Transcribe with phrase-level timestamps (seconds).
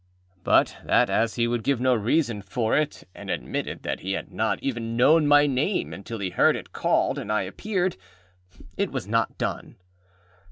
[0.39, 4.13] â But that, as he would give no reason for it, and admitted that he
[4.13, 7.97] had not even known my name until he heard it called and I appeared,
[8.77, 9.75] it was not done.